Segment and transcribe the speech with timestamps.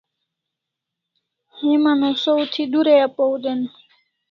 [1.55, 3.73] Heman o saw thi durai apaw den dai